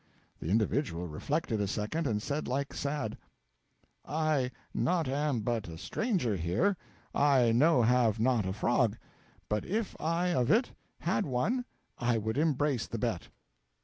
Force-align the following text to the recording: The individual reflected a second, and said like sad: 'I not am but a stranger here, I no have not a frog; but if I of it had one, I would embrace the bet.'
The 0.39 0.47
individual 0.49 1.07
reflected 1.07 1.61
a 1.61 1.67
second, 1.67 2.07
and 2.07 2.23
said 2.23 2.47
like 2.47 2.73
sad: 2.73 3.19
'I 4.03 4.49
not 4.73 5.07
am 5.07 5.41
but 5.41 5.67
a 5.67 5.77
stranger 5.77 6.35
here, 6.35 6.75
I 7.13 7.51
no 7.51 7.83
have 7.83 8.19
not 8.19 8.47
a 8.47 8.51
frog; 8.53 8.97
but 9.47 9.63
if 9.63 9.95
I 9.99 10.29
of 10.29 10.49
it 10.49 10.71
had 11.01 11.27
one, 11.27 11.65
I 11.99 12.17
would 12.17 12.39
embrace 12.39 12.87
the 12.87 12.97
bet.' 12.97 13.27